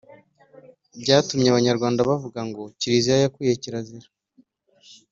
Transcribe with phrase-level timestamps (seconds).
[1.01, 4.07] byatumye abanyarwanda bavuga ngo kiriziya yakuye kirazira